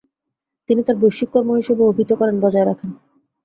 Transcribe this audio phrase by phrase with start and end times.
[0.69, 2.89] তিনি তার বৈশ্বিক কর্ম হিসেবে অভিহিত করেন, বজায় রাখেন।